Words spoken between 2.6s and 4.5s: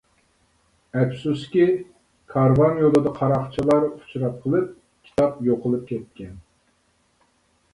يولىدا قاراقچىلارغا ئۇچراپ